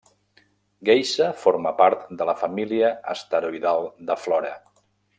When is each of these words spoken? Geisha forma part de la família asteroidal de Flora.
Geisha 0.89 1.27
forma 1.41 1.75
part 1.83 2.09
de 2.23 2.27
la 2.31 2.37
família 2.41 2.91
asteroidal 3.17 3.87
de 4.11 4.21
Flora. 4.27 4.55